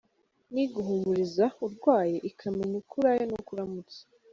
Ni 0.53 0.61
iguhumuriza 0.67 1.45
urwaye 1.65 2.17
ikamenya 2.29 2.75
uko 2.81 2.93
uraye 3.01 3.23
n’uko 3.27 3.49
uramutse. 3.55 3.99